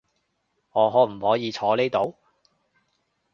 [0.71, 2.15] 我可唔可以坐呢度？